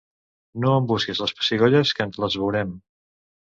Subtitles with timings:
[0.63, 2.73] No em busquis les pessigolles que ens les veurem.